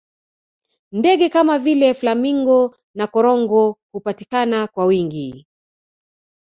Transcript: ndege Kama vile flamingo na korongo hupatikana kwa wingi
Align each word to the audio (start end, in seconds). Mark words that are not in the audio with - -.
ndege 0.91 1.29
Kama 1.29 1.59
vile 1.59 1.93
flamingo 1.93 2.75
na 2.95 3.07
korongo 3.07 3.77
hupatikana 3.91 4.67
kwa 4.67 4.85
wingi 4.85 5.45